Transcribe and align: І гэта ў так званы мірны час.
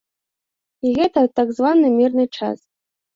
І 0.87 0.93
гэта 0.99 1.17
ў 1.25 1.29
так 1.39 1.51
званы 1.57 1.91
мірны 1.99 2.25
час. 2.37 2.59